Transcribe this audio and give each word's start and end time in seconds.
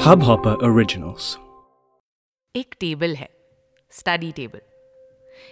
Hubhopper 0.00 0.54
Originals. 0.62 1.36
एक 2.56 2.74
table 2.80 3.14
है, 3.14 3.28
study 3.90 4.32
table. 4.32 4.60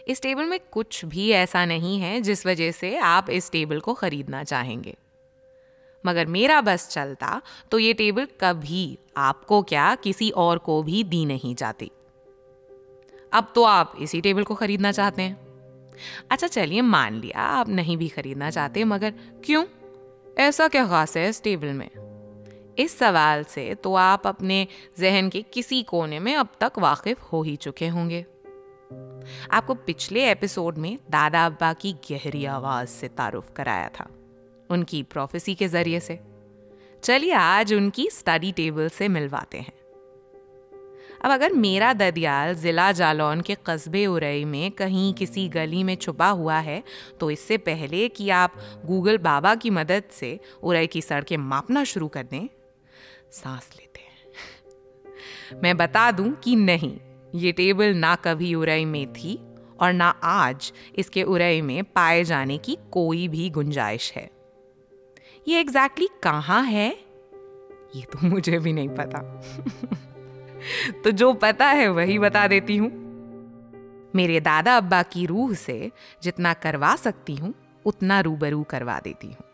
इस 0.09 0.23
टेबल 0.23 0.45
में 0.45 0.61
कुछ 0.73 1.05
भी 1.05 1.31
ऐसा 1.31 1.65
नहीं 1.65 2.01
है 2.01 2.21
जिस 2.21 2.47
वजह 2.47 2.71
से 2.71 2.99
आप 2.99 3.31
इस 3.31 3.51
टेबल 3.53 3.81
को 3.81 3.95
खरीदना 3.95 4.45
चाहेंगे। 4.45 4.97
मगर 6.07 6.27
मेरा 6.27 6.61
बस 6.61 6.89
चलता 6.89 7.43
तो 7.71 7.79
ये 7.79 7.93
टेबल 7.93 8.29
कभी 8.41 8.99
आपको 9.17 9.63
क्या 9.63 9.95
किसी 9.95 10.31
और 10.31 10.59
को 10.59 10.83
भी 10.83 11.05
दी 11.05 11.25
नहीं 11.25 11.55
जाती। 11.55 11.91
अब 13.33 13.53
तो 13.55 13.65
आप 13.65 13.95
इसी 14.01 14.21
टेबल 14.21 14.43
को 14.43 14.55
खरीदना 14.55 14.93
चाहते 14.93 15.23
हैं। 15.23 15.37
अच्छा 16.31 16.47
चलिए 16.47 16.81
मान 16.81 17.15
लिया 17.15 17.41
आप 17.41 17.69
नहीं 17.69 17.97
भी 17.97 18.09
खरीदना 18.09 18.51
चाहते, 18.51 18.85
मगर 18.85 19.15
क्यों? 19.45 19.65
ऐसा 20.39 20.67
क्या 20.69 20.87
खास 20.87 21.17
है 21.17 21.29
इस 21.29 21.43
टेबल 21.43 21.69
में? 21.69 21.91
इस 22.79 22.99
सवाल 22.99 23.43
से 23.45 23.75
तो 23.75 23.95
आप 23.95 24.27
अपने 24.27 24.67
जहन 24.99 25.29
के 25.29 25.43
किसी 25.43 25.83
कोने 25.83 26.19
में 26.19 26.35
अब 26.37 26.49
तक 26.61 26.73
वाकिफ 26.79 27.23
हो 27.23 27.43
ही 27.43 27.57
चुके 27.57 27.89
होंगे। 27.89 28.25
आपको 29.53 29.75
पिछले 29.75 30.31
एपिसोड 30.31 30.79
में 30.79 30.99
दादा 31.11 31.45
अब्बा 31.47 31.73
की 31.73 31.93
गहरी 32.11 32.45
आवाज़ 32.45 32.89
से 32.89 33.09
तारुफ 33.09 33.51
कराया 33.57 33.89
था, 33.89 34.09
उनकी 34.71 35.03
प्रोफेसी 35.03 35.55
के 35.55 35.69
ज़रिए 35.69 36.01
से। 36.01 36.21
चलिए 37.03 37.33
आज 37.33 37.75
उनकी 37.75 38.09
स्टडी 38.11 38.53
टेबल 38.53 38.89
से 38.89 39.09
मिलवाते 39.09 39.59
हैं। 39.59 39.78
अब 41.25 41.31
अगर 41.31 41.53
मेरा 41.53 41.93
ददियाल 41.93 42.55
ज़िला 42.55 42.93
जालौन 42.93 43.41
के 43.41 43.57
कस्बे 43.67 44.07
उरई 44.07 44.45
में 44.45 44.71
कहीं 44.71 45.15
किसी 45.15 45.49
गली 45.49 45.85
में 45.85 45.95
छुपा 45.97 46.29
हुआ 46.29 46.59
है 46.59 46.83
तो 47.21 47.31
इससे 47.31 47.57
पहले 47.57 48.09
कि 48.09 48.31
आप 48.31 48.55
गूगल 48.85 49.19
बाबा 49.19 49.55
की 49.55 49.71
मदद 49.71 50.03
से 50.13 50.41
उरई 50.63 50.87
की 50.87 51.03
सड़कें 51.03 51.37
मापना 51.37 51.85
शुरू 51.85 52.09
कर 52.09 52.23
दें। 52.23 52.49
सांस 53.33 53.71
लेते 53.77 54.01
हैं। 54.01 54.33
मैं 55.63 55.77
बता 55.77 56.11
दूँ 56.11 56.33
कि 56.33 56.57
नहीं, 56.57 56.97
ये 57.35 57.53
टेबल 57.53 57.95
ना 57.95 58.15
कभी 58.15 58.55
उरई 58.55 58.85
में 58.85 59.13
थी 59.13 59.39
और 59.81 59.93
ना 59.93 60.09
आज 60.23 60.73
इसके 60.97 61.23
उरई 61.23 61.61
में 61.61 61.85
पाए 61.85 62.25
जाने 62.25 62.59
की 62.59 62.79
कोई 62.91 63.29
भी 63.29 63.51
गुंजाइश 63.51 64.13
है। 64.17 64.31
ये 65.49 65.61
एग्जैक्टली 65.61 66.07
exactly 66.07 66.25
कहाँ 66.25 66.63
है? 66.63 66.99
ये 67.97 68.03
तो 68.03 68.19
मुझे 68.29 68.59
भी 68.59 68.73
नहीं 68.73 68.89
पता। 68.89 69.43
तो 71.05 71.11
जो 71.11 71.33
पता 71.33 71.67
है 71.67 71.89
वही 71.89 72.19
बता 72.19 72.47
देती 72.47 72.77
हूँ। 72.77 73.09
मेरे 74.15 74.41
दादा 74.41 74.77
अब्बा 74.77 75.03
की 75.03 75.27
रूह 75.27 75.55
से 75.55 75.93
जितना 76.23 76.53
करवा 76.53 76.97
सकती 76.97 77.37
हूँ, 77.37 77.55
उतना 77.85 78.21
रूबरू 78.21 78.63
करवा 78.63 79.01
देती 79.01 79.27
हूँ। 79.27 79.45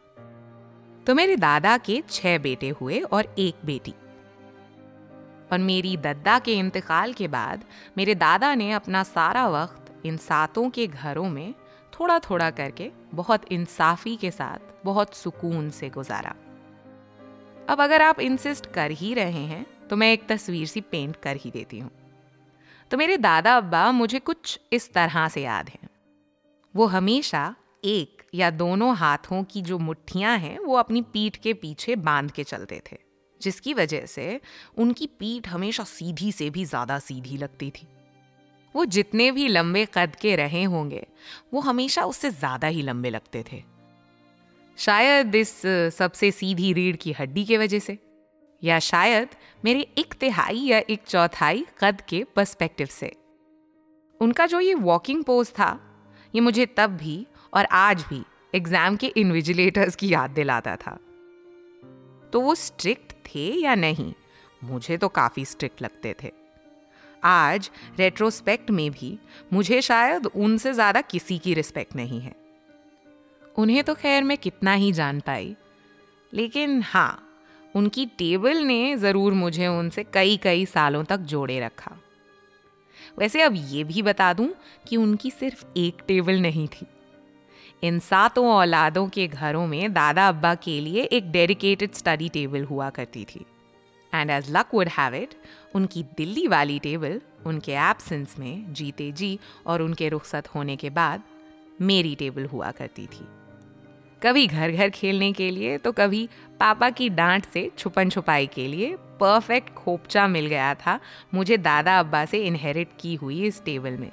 तो 1.05 1.15
मेरे 1.15 1.37
दादा 1.37 1.79
के 1.79 2.03
छह 2.11 2.39
बेटे 2.39 2.69
हुए 2.69 3.01
और 3.01 3.35
एक 3.39 3.55
बेटी। 3.65 3.95
और 5.53 5.59
मेरी 5.59 5.97
दद्दा 5.97 6.39
के 6.39 6.55
इंतकाल 6.55 7.13
के 7.13 7.29
बाद 7.29 7.65
मेरे 7.99 8.15
दादा 8.15 8.55
ने 8.55 8.73
अपना 8.73 9.03
सारा 9.03 9.49
वक्त 9.49 10.07
इन 10.07 10.17
सातों 10.17 10.71
के 10.71 10.87
घरों 10.87 11.29
में 11.29 11.55
थोड़ा 12.01 12.19
थोड़ा 12.19 12.51
करके 12.51 12.91
बहुत 13.15 13.53
इंसाफी 13.53 14.17
के 14.17 14.31
साथ, 14.31 14.85
बहुत 14.85 15.15
सुकून 15.15 15.71
से 15.71 15.89
गुजारा। 15.89 16.35
अब 17.69 17.81
अगर 17.81 18.03
आप 18.03 18.21
इंसिस्ट 18.21 18.67
कर 18.67 18.91
ही 18.91 19.15
रहे 19.15 19.45
हैं 19.45 19.67
तो 19.91 19.97
मैं 19.97 20.13
एक 20.13 20.27
तस्वीर 20.29 20.67
सी 20.67 20.81
पेंट 20.81 21.17
कर 21.17 21.37
ही 21.37 21.51
देती 21.51 21.79
हूँ। 21.79 21.91
तो 22.91 22.97
मेरे 22.97 23.17
दादा 23.17 23.57
अब्बा 23.57 23.91
मुझे 23.93 24.19
कुछ 24.19 24.59
इस 24.73 24.93
तरह 24.93 25.29
से 25.29 25.43
याद 25.43 25.69
हैं। 25.69 25.89
वो 26.75 26.87
हमेशा 26.87 27.55
एक 27.85 28.23
या 28.35 28.51
दोनों 28.51 28.95
हाथों 28.97 29.43
की 29.45 29.63
जो 29.63 29.79
मुट्ठियाँ 29.79 30.37
हैं, 30.39 30.59
वो 30.59 30.77
अपनी 30.77 31.03
पीठ 31.03 31.37
के 31.37 31.53
पीछे 31.55 31.97
बाँध 31.97 32.31
के 32.31 32.45
चलते 32.45 32.81
थे, 32.93 32.97
जिसकी 33.41 33.75
वजह 33.75 34.07
से 34.07 34.41
उनकी 34.79 35.07
पीठ 35.19 35.49
हमेशा 35.49 35.85
सीधी 35.85 36.31
से 36.33 36.49
भी 36.51 36.65
ज़्यादा 36.65 36.99
सीधी 36.99 37.37
लगती 37.37 37.71
थी। 37.71 37.87
वो 38.75 38.85
जितने 38.85 39.31
भी 39.31 39.47
लंबे 39.49 39.87
कद 39.95 40.17
के 40.17 40.35
रहे 40.37 40.63
होंगे, 40.65 41.07
वो 41.55 41.61
हमेशा 41.61 42.05
उससे 42.05 42.31
ज़्यादा 42.31 42.69
ही 42.69 42.83
लंबे 42.83 43.11
लगते 43.11 43.45
थे। 43.53 43.63
शायद 44.79 45.35
इस 45.35 45.61
सबसे 45.99 46.31
सीधी 46.31 46.73
रीढ़ 46.73 46.97
की 46.97 47.13
हड्डी 47.13 47.45
के 47.45 47.59
वजह 47.59 47.79
से। 47.79 47.99
या 48.63 48.79
शायद 48.79 49.29
मेरे 49.65 49.87
एक 49.99 50.15
तिहाई 50.15 50.59
या 50.59 50.79
एक 50.81 51.03
चौथाई 51.07 51.65
कद 51.79 52.01
के 52.01 52.23
पर्सपेक्टिव 52.37 52.87
से। 52.87 53.13
उनका 54.21 54.47
जो 54.47 54.61
ये 54.61 54.75
वॉकिंग 54.75 55.25
पोज 55.25 55.51
था, 55.51 55.79
ये 56.35 56.41
मुझे 56.41 56.67
तब 56.67 56.97
भी 56.97 57.27
और 57.53 57.65
आज 57.65 58.03
भी 58.03 58.23
एग्ज़ाम 58.55 58.97
के 58.97 59.07
इन्विजिलेटर्स 59.07 59.97
की 59.97 60.13
याद 60.13 60.31
दिलाता 60.31 60.77
था। 60.77 60.99
तो 62.33 62.41
वो 62.41 62.55
स्ट्रिक्ट 62.55 63.13
थे 63.27 63.51
या 63.55 63.75
नहीं, 63.75 64.13
मुझे 64.65 64.97
तो 64.97 65.09
काफ़ी 65.09 65.45
स्ट्रिक्ट 65.45 65.83
लगते 65.83 66.15
थे। 66.23 66.33
आज 67.25 67.71
रेट्रोस्पेक्ट 67.99 68.71
में 68.71 68.91
भी 68.91 69.19
मुझे 69.53 69.81
शायद 69.83 70.27
उनसे 70.27 70.73
ज़्यादा 70.73 71.01
किसी 71.01 71.39
की 71.39 71.55
रिस्पेक्ट 71.55 71.97
नहीं 71.97 72.21
है। 72.21 72.35
उन्हें 73.57 73.83
तो 73.85 73.95
खैर 73.95 74.23
मैं 74.25 74.37
कितना 74.39 74.73
ही 74.73 74.91
जान 74.93 75.21
पाई, 75.21 75.55
लेकिन 76.33 76.83
हाँ 76.83 77.24
उनकी 77.75 78.07
टेबल 78.19 78.63
ने 78.65 78.97
ज़रूर 78.97 79.33
मुझे 79.33 79.67
उनसे 79.67 80.05
कई 80.05 80.37
कई 80.37 80.65
सालों 80.67 81.05
तक 81.05 81.21
जोड़े 81.27 81.59
रखा। 81.61 81.97
वैसे 83.19 83.43
अब 83.43 83.55
ये 83.69 83.85
भी 83.85 84.03
बता 84.03 84.33
दूँ 84.33 84.49
कि 84.89 84.97
उनकी 84.97 85.31
सिर्फ़ 85.31 85.65
एक 85.77 86.03
टेबल 86.09 86.41
नहीं 86.41 86.67
थी। 86.69 86.87
इन 87.83 87.99
सातों 88.01 88.47
औलादों 88.49 89.07
के 89.09 89.27
घरों 89.29 89.67
में 89.67 89.93
दादा 89.93 90.29
अब्बा 90.29 90.55
के 90.55 90.81
लिए 90.81 91.03
एक 91.03 91.31
डेडिकेटेड 91.33 91.93
स्टडी 91.93 92.29
टेबल 92.29 92.65
हुआ 92.65 92.91
करती 92.91 93.25
थी। 93.25 93.45
And 94.13 94.31
as 94.31 94.51
luck 94.51 94.75
would 94.75 94.89
have 94.89 95.15
it 95.15 95.35
उनकी 95.75 96.03
दिल्ली 96.17 96.47
वाली 96.47 96.79
टेबल 96.79 97.21
उनके 97.47 97.73
एब्सेंस 97.83 98.35
में 98.39 98.73
जीते 98.75 99.11
जी 99.13 99.39
और 99.67 99.83
उनके 99.83 100.09
रुखसत 100.09 100.49
होने 100.55 100.77
के 100.77 100.91
बाद 100.93 101.23
मेरी 101.81 102.15
टेबल 102.15 102.45
हुआ 102.47 102.71
करती 102.71 103.07
थी। 103.07 103.27
कभी 104.25 104.47
घर 104.47 104.71
घर 104.71 104.91
खेलने 104.91 105.33
के 105.33 105.51
लिए 105.51 105.79
तो 105.79 105.93
कभी 105.93 106.29
पापा 106.61 106.91
की 106.91 107.09
डांट 107.09 107.45
से 107.45 107.71
छुपन 107.79 108.09
छुपाई 108.09 108.47
के 108.47 108.69
लिए 108.69 108.97
परफेक्ट 108.97 109.71
खोपचा 109.71 110.29
मिल 110.29 110.47
गया 110.47 110.75
था। 110.75 111.01
मुझे 111.35 111.57
दादा 111.57 111.99
अब्बा 111.99 112.25
से 112.25 112.39
इनहेरिट 112.39 112.89
की 113.01 113.15
हुई 113.15 113.45
इस 113.45 113.65
टेबल 113.65 113.91
में। 113.91 114.11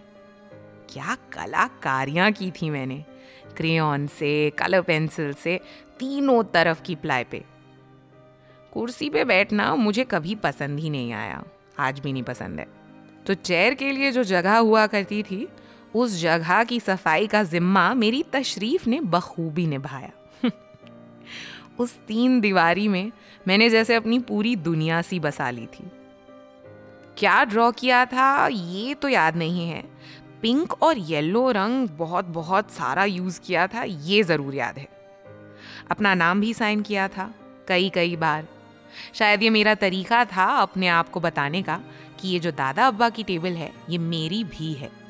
क्या 0.90 1.16
कलाकारियाँ 1.16 2.32
की 2.32 2.52
थी 2.52 2.70
मैंने। 2.70 3.06
क्रेन 3.58 4.08
से 4.08 4.50
कलर 4.50 4.82
पेंसिल 4.82 5.34
से, 5.34 5.60
तीनों 6.00 6.44
तरफ़ 6.44 6.82
की 6.82 6.96
प्लाई 6.96 7.24
पे। 7.24 7.44
कुर्सी 8.74 9.10
पे 9.10 9.26
बैठना 9.26 9.76
मुझे 9.76 10.04
कभी 10.04 10.36
पसंद 10.36 10.80
ही 10.80 10.90
नहीं 10.90 11.14
आया। 11.14 11.44
आज 11.80 12.00
भी 12.00 12.14
नहीं 12.14 12.24
पसंद 12.24 12.60
है। 12.60 12.68
तो 13.26 13.34
चेयर 13.34 13.74
के 13.74 13.92
लिए 13.92 14.12
जो 14.12 14.24
जगह 14.24 14.58
हुआ 14.58 14.88
करती 14.88 15.24
थी 15.24 15.48
उस 15.96 16.22
जगह 16.22 16.64
की 16.64 16.80
सफ़ाई 16.80 17.28
का 17.28 17.44
जिम्मा 17.44 17.94
मेरी 17.94 18.24
तशरीफ़ 18.24 18.90
ने 18.90 19.00
बखूबी 19.02 19.68
निभाया। 19.68 20.12
उस 21.80 21.96
तीन 22.08 22.42
दीवारी 22.42 22.88
में 22.88 23.12
मैंने 23.48 23.70
जैसे 23.70 23.96
अपनी 23.96 24.20
पूरी 24.20 24.56
दुनिया 24.56 25.02
सी 25.02 25.20
बसा 25.20 25.50
ली 25.50 25.66
थी। 25.66 25.92
क्या 27.18 27.44
ड्रॉ 27.44 27.72
किया 27.72 28.06
था, 28.06 28.48
ये 28.48 28.94
तो 28.94 29.08
याद 29.08 29.36
नहीं 29.36 29.70
है। 29.70 29.84
पिंक 30.42 30.84
और 30.84 30.98
येलो 30.98 31.52
रंग 31.52 31.90
बहुत 31.90 32.26
बहुत 32.26 32.72
सारा 32.72 33.06
यूज़ 33.06 33.42
किया 33.42 33.68
था, 33.68 33.84
ये 33.84 34.24
ज़रूर 34.24 34.56
याद 34.56 34.78
है। 34.78 34.88
अपना 35.92 36.14
नाम 36.14 36.42
भी 36.42 36.54
साइन 36.54 36.82
किया 36.82 37.08
था, 37.08 37.34
कई 37.68 37.90
कई 37.90 38.16
बार। 38.16 38.48
शायद 39.14 39.44
ये 39.44 39.50
मेरा 39.50 39.76
तरीका 39.76 40.26
था 40.26 40.46
अपने 40.46 40.88
आप 40.88 41.10
को 41.10 41.20
बताने 41.20 41.62
का 41.62 41.82
कि 42.20 42.28
ये 42.28 42.40
जो 42.40 42.52
दादा 42.52 42.88
अब्बा 42.88 43.10
की 43.10 43.24
टेबल 43.24 43.54
है, 43.54 43.74
ये 43.90 43.98
मेरी 43.98 44.44
भी 44.44 44.74
है। 44.74 45.01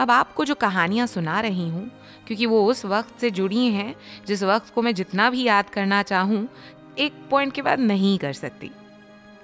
अब 0.00 0.10
आपको 0.10 0.44
जो 0.44 0.54
कहानियाँ 0.54 1.06
सुना 1.06 1.40
रही 1.40 1.68
हूँ, 1.68 1.90
क्योंकि 2.26 2.46
वो 2.46 2.64
उस 2.66 2.84
वक्त 2.84 3.20
से 3.20 3.30
जुड़ी 3.30 3.66
हैं, 3.66 3.94
जिस 4.26 4.42
वक्त 4.42 4.72
को 4.74 4.82
मैं 4.82 4.94
जितना 4.94 5.28
भी 5.30 5.42
याद 5.42 5.70
करना 5.70 6.02
चाहूँ, 6.02 6.46
एक 6.98 7.12
पॉइंट 7.30 7.52
के 7.52 7.62
बाद 7.62 7.78
नहीं 7.78 8.18
कर 8.18 8.32
सकती। 8.32 8.70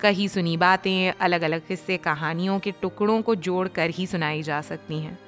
कहीं 0.00 0.28
सुनी 0.28 0.56
बातें 0.56 1.12
अलग 1.12 1.42
अलग 1.42 1.66
किस्से 1.66 1.96
कहानियों 1.96 2.58
के 2.58 2.70
टुकड़ों 2.72 3.20
को 3.22 3.34
जोड़ 3.36 3.66
कर 3.68 3.90
ही 3.90 4.06
सुनाई 4.06 4.42
जा 4.42 4.60
सकती 4.60 4.98
हैं। 4.98 5.18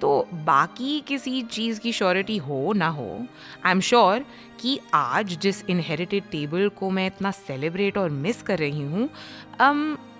तो 0.00 0.28
बाकी 0.34 1.00
किसी 1.00 1.42
चीज़ 1.42 1.80
की 1.80 1.92
श्योरिटी 1.92 2.36
हो 2.36 2.72
ना 2.72 2.88
हो 2.88 3.08
आई 3.66 3.72
एम 3.72 3.80
श्योर 3.80 4.24
कि 4.60 4.78
आज 4.94 5.36
जिस 5.38 5.64
इनहेरिटेड 5.64 6.24
टेबल 6.30 6.68
को 6.68 6.90
मैं 6.90 7.06
इतना 7.06 7.30
सेलिब्रेट 7.30 7.98
और 7.98 8.10
मिस 8.10 8.42
कर 8.42 8.58
रही 8.58 8.82
हूँ 8.82 9.08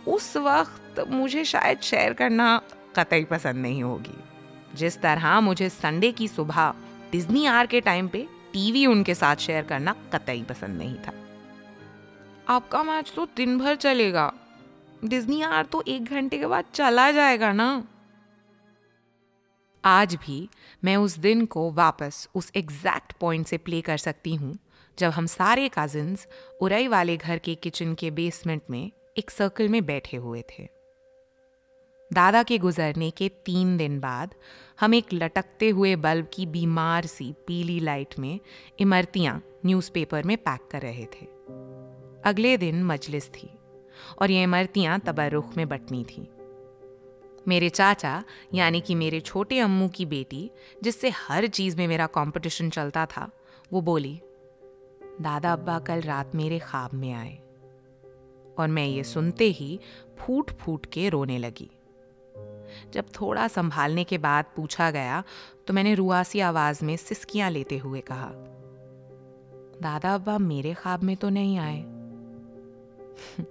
उस 0.09 0.37
वक्त 0.37 1.05
मुझे 1.09 1.45
शायद 1.45 1.81
शेयर 1.81 2.13
करना 2.13 2.61
कतई 2.97 3.25
पसंद 3.25 3.57
नहीं 3.57 3.83
होगी। 3.83 4.19
जिस 4.75 5.01
तरह 5.01 5.41
मुझे 5.41 5.69
संडे 5.69 6.13
की 6.13 6.29
सुबह 6.29 6.73
डिज्नी 7.13 7.47
आर 7.47 7.67
के 7.67 7.81
टाइम 7.81 8.09
पे 8.09 8.27
टीवी 8.53 8.85
उनके 8.87 9.15
साथ 9.15 9.37
शेयर 9.37 9.65
करना 9.65 9.95
कतई 10.15 10.43
पसंद 10.43 10.79
नहीं 10.79 10.97
था। 10.97 11.13
आपका 12.49 12.83
मैच 12.83 13.13
तो 13.17 13.27
दिन 13.37 13.59
भर 13.59 13.77
चलेगा। 13.77 14.33
डिज्नी 15.05 15.43
आर 15.43 15.65
तो 15.65 15.83
एक 15.89 16.05
घंटे 16.05 16.39
के 16.39 16.47
बाद 16.47 16.65
चला 16.75 17.11
जाएगा 17.11 17.53
ना। 17.53 17.85
आज 19.85 20.15
भी 20.17 20.49
मैं 20.83 20.97
उस 20.97 21.19
दिन 21.19 21.45
को 21.47 21.71
वापस 21.73 22.29
उस 22.35 22.51
एग्जैक्ट 22.57 23.13
पॉइंट 23.13 23.47
से 23.47 23.57
प्ले 23.59 23.81
कर 23.81 23.97
सकती 23.97 24.35
हूँ, 24.35 24.59
जब 24.99 25.11
हम 25.11 25.27
सारे 25.27 25.71
कजिन्स 25.79 26.27
उरई 26.63 26.89
वाले 26.89 27.17
घर 27.17 27.39
के 27.39 27.55
किचन 27.55 27.95
के 27.95 28.11
बेसमेंट 28.11 28.63
में 28.71 28.91
एक 29.19 29.31
सर्कल 29.31 29.69
में 29.69 29.85
बैठे 29.87 30.17
हुए 30.17 30.43
थे। 30.51 30.69
दादा 32.13 32.43
के 32.43 32.59
गुजरने 32.59 33.11
के 33.11 33.29
तीन 33.29 33.77
दिन 33.77 34.01
बाद, 34.01 34.35
हम 34.81 34.95
एक 34.95 35.07
लटकते 35.13 35.69
हुए 35.69 35.97
बल्ब 35.97 36.29
की 36.33 36.47
बीमार 36.47 37.07
सी 37.07 37.35
पीली 37.47 37.81
लाइट 37.81 38.19
में 38.19 38.41
इमरतियाँ 38.79 39.43
न्यूज़पेपर 39.67 40.23
में 40.23 40.37
पैक 40.37 40.69
कर 40.71 40.83
रहे 40.83 41.05
थे। 41.05 41.27
अगले 42.25 42.57
दिन 42.57 42.83
मजलिस 42.83 43.29
थी 43.29 43.51
और 44.23 44.31
ये 44.31 44.43
इमरतियाँ 44.43 45.01
तबरुख 45.01 45.57
में 45.57 45.69
बटनी 45.69 46.05
थी। 46.05 46.29
मेरे 47.49 47.69
चाचा, 47.69 48.25
यानी 48.55 48.81
कि 48.81 48.95
मेरे 48.95 49.21
छोटे 49.21 49.59
अम्मू 49.59 49.89
की 49.89 50.07
बेटी, 50.07 50.51
जिससे 50.83 51.11
हर 51.11 51.47
चीज़ 51.47 51.77
में 51.77 51.89
मेरा 51.89 52.07
कंपटीशन 52.07 52.71
चलता 52.71 53.07
था, 53.07 53.31
वो 53.73 53.81
बोली, 53.81 54.21
दादा 55.21 55.53
अब्बा 55.53 55.79
कल 55.79 56.01
रात 56.01 56.35
मेरे 56.35 56.59
ख्वाब 56.59 56.95
में 56.95 57.13
आए। 57.13 57.39
और 58.59 58.69
मैं 58.69 58.87
ये 58.87 59.05
सुनते 59.05 59.45
ही 59.45 59.81
फूट 60.19 60.51
फूट 60.51 60.87
के 60.87 61.09
रोने 61.09 61.39
लगी। 61.39 61.71
जब 62.95 63.05
थोड़ा 63.21 63.47
संभालने 63.49 64.05
के 64.05 64.19
बाद 64.19 64.45
पूछा 64.57 64.91
गया 64.91 65.23
तो 65.67 65.75
मैंने 65.75 65.95
रुआसी 65.95 66.41
आवाज़ 66.41 66.85
में 66.85 66.97
सिसकियाँ 66.97 67.51
लेते 67.51 67.77
हुए 67.79 68.01
कहा, 68.01 68.31
दादा 69.83 70.15
अब्बा, 70.15 70.39
मेरे 70.39 70.75
ख्वाब 70.75 71.03
में 71.03 71.17
तो 71.17 71.29
नहीं 71.29 71.59
आए। 71.59 71.83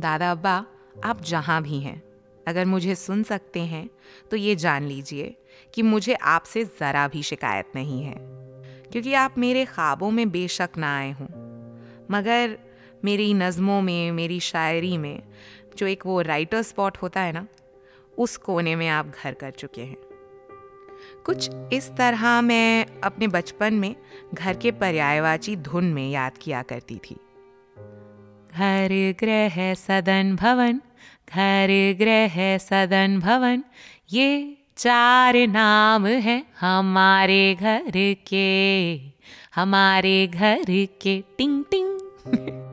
दादा 0.00 0.30
अब्बा, 0.30 0.64
आप 1.04 1.20
जहाँ 1.22 1.62
भी 1.62 1.80
हैं, 1.80 2.02
अगर 2.46 2.64
मुझे 2.64 2.94
सुन 2.94 3.22
सकते 3.22 3.60
हैं 3.60 3.88
तो 4.30 4.36
ये 4.36 4.54
जान 4.56 4.84
लीजिए 4.84 5.34
कि 5.74 5.82
मुझे 5.82 6.14
आपसे 6.14 6.64
ज़रा 6.64 7.06
भी 7.08 7.22
शिकायत 7.22 7.72
नहीं 7.74 8.02
है, 8.02 8.14
क्योंकि 8.92 9.14
आप 9.14 9.38
मेरे 9.38 9.64
ख्वाबों 9.64 10.10
में 10.10 10.30
बेशक 10.30 10.70
ना 10.78 10.96
आए 10.98 11.10
हों। 11.12 11.26
मगर 12.10 12.58
मेरी 13.04 13.32
नज़मों 13.34 13.80
में, 13.82 14.12
मेरी 14.12 14.40
शायरी 14.40 14.96
में 14.98 15.22
जो 15.76 15.86
एक 15.86 16.06
वो 16.06 16.20
राइटर 16.20 16.62
स्पॉट 16.62 16.98
होता 16.98 17.20
है 17.20 17.32
ना 17.32 17.46
उस 18.18 18.36
कोने 18.36 18.76
में 18.76 18.88
आप 18.88 19.12
घर 19.24 19.34
कर 19.34 19.50
चुके 19.50 19.80
हैं। 19.80 19.96
कुछ 21.24 21.50
इस 21.72 21.90
तरह 21.90 22.40
मैं 22.40 22.86
अपने 23.04 23.28
बचपन 23.28 23.74
में 23.74 23.96
घर 24.34 24.56
के 24.56 24.70
पर्यायवाची 24.70 25.56
धुन 25.56 25.84
में 25.84 26.10
याद 26.10 26.32
किया 26.38 26.62
करती 26.62 26.94
थी। 26.94 27.16
घर 28.54 29.14
ग्रह 29.20 29.74
सदन 29.74 30.36
भवन, 30.36 30.80
घर 31.34 31.68
ग्रह 31.98 32.58
सदन 32.58 33.20
भवन, 33.20 33.64
ये 34.12 34.56
चार 34.76 35.36
नाम 35.36 36.06
है 36.06 36.46
हमारे 36.60 37.54
घर 37.54 38.16
के, 38.26 38.96
हमारे 39.54 40.26
घर 40.26 40.64
के, 40.70 41.24
टिंग 41.38 41.64
टिंग। 41.70 42.65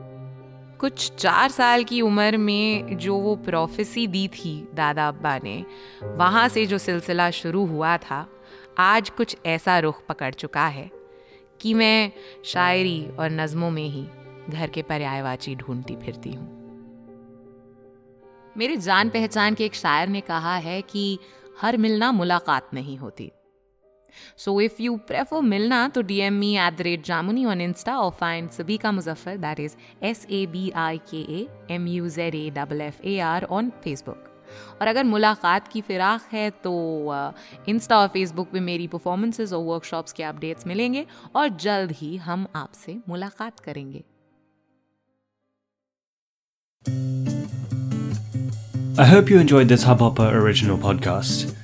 कुछ 0.84 1.12
चार 1.12 1.50
साल 1.50 1.84
की 1.84 2.00
उम्र 2.00 2.36
में 2.36 2.96
जो 2.96 3.16
वो 3.16 3.36
प्रोफेसी 3.36 4.06
दी 4.06 4.28
थी 4.28 4.68
दादा 4.74 5.08
अब्बा 5.08 5.38
ने, 5.38 5.64
वहाँ 6.04 6.48
से 6.48 6.66
जो 6.66 6.78
सिलसिला 6.78 7.30
शुरू 7.30 7.66
हुआ 7.66 7.96
था, 7.96 8.28
आज 8.78 9.10
कुछ 9.10 9.36
ऐसा 9.46 9.78
रुख 9.78 10.06
पकड़ 10.06 10.34
चुका 10.34 10.66
है 10.66 10.90
कि 11.60 11.74
मैं 11.74 12.12
शायरी 12.44 13.06
और 13.18 13.30
नज़मों 13.30 13.70
में 13.70 13.88
ही 13.88 14.06
घर 14.50 14.70
के 14.70 14.82
पर्यायवाची 14.82 15.54
ढूंढती 15.54 15.96
फिरती 15.96 16.32
हूँ। 16.32 16.48
मेरे 18.56 18.76
जान 18.76 19.08
पहचान 19.08 19.54
के 19.54 19.64
एक 19.64 19.74
शायर 19.74 20.08
ने 20.08 20.20
कहा 20.20 20.56
है 20.56 20.82
कि 20.82 21.18
हर 21.60 21.76
मिलना 21.76 22.12
मुलाकात 22.12 22.70
नहीं 22.74 22.98
होती। 22.98 23.32
सो 24.38 24.60
इफ़ 24.60 24.82
यू 24.82 24.96
प्रेफर 25.06 25.40
मिलना 25.44 25.86
तो 25.88 26.02
D 26.02 26.18
M 26.20 26.34
me 26.34 26.54
at 26.56 26.76
the 26.76 26.82
rate 26.82 27.04
Jamuni 27.04 27.44
on 27.44 27.60
Insta 27.60 27.96
और 27.98 28.10
find 28.20 28.50
Sabik 28.76 28.92
Muzaffar 28.92 29.36
that 29.36 29.60
is 29.60 29.76
S 30.02 30.26
A 30.30 30.44
B 30.52 30.70
I 30.76 31.00
K 31.14 31.24
M 31.74 31.88
U 31.88 32.08
Z 32.10 32.34
A 32.34 32.48
double 32.56 32.80
F 32.80 33.02
A 33.06 33.18
R 33.24 33.44
on 33.50 33.70
Facebook 33.84 34.30
और 34.80 34.86
अगर 34.86 35.04
मुलाकात 35.04 35.68
की 35.68 35.80
फिराक 35.80 36.28
है 36.32 36.48
तो 36.64 36.72
इंस्टा 37.68 37.98
और 37.98 38.08
फेसबुक 38.08 38.50
पे 38.52 38.60
मेरी 38.60 38.86
परफॉर्मेंसेज 38.86 39.52
और 39.52 39.64
वर्कशॉप्स 39.64 40.12
के 40.12 40.22
अपडेट्स 40.22 40.66
मिलेंगे 40.66 41.06
और 41.36 41.48
जल्द 41.58 41.92
ही 41.92 42.16
हम 42.16 42.46
आपसे 42.56 42.98
मुलाकात 43.08 43.60
करेंगे 43.60 44.04
I 48.96 49.04
hope 49.06 49.28
you 49.28 49.38
enjoyed 49.38 49.68
this 49.68 49.84
Hubhopper 49.84 50.26
original 50.40 50.76
podcast. 50.78 51.63